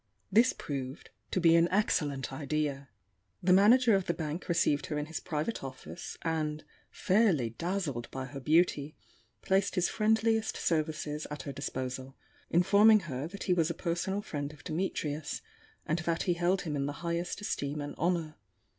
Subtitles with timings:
[0.31, 2.89] This proved to be an excellent idea.
[3.43, 8.25] The manager of the bank received her in his private office, and, fairly dazzled by
[8.25, 8.95] her beauty,
[9.43, 12.17] placed his friendliest services at her disposal,
[12.49, 15.41] informing her that he was a personal friend of Dimitrius,
[15.85, 18.37] and that he held him in the highest esteem and honour.